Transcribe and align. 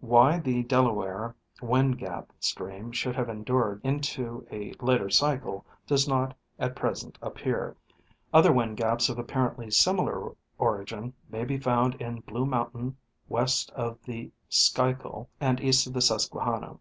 Why 0.00 0.38
the 0.40 0.62
Delaware 0.64 1.34
wind 1.62 1.96
gap 1.96 2.32
stream 2.38 2.92
should 2.92 3.16
have 3.16 3.30
endured 3.30 3.80
into 3.82 4.46
a 4.52 4.74
later 4.78 5.08
cycle 5.08 5.64
does 5.86 6.06
not 6.06 6.36
at 6.58 6.76
present 6.76 7.16
appear. 7.22 7.78
Other 8.30 8.52
wind 8.52 8.76
gaps 8.76 9.08
of 9.08 9.16
appar 9.16 9.54
ently 9.56 9.72
similar 9.72 10.32
origin 10.58 11.14
may 11.30 11.46
be 11.46 11.56
found 11.56 11.94
in 11.94 12.20
Blue 12.20 12.44
mountain 12.44 12.98
west 13.26 13.70
of 13.70 13.98
the 14.04 14.30
Schuylkill 14.50 15.30
and 15.40 15.58
east 15.62 15.86
of 15.86 15.94
the 15.94 16.02
Susquehanna. 16.02 16.76